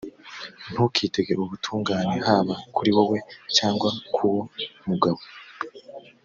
[0.71, 3.17] ntukitege ubutungane haba kuri wowe
[3.57, 4.41] cyangwa ku wo
[4.87, 5.21] mugabo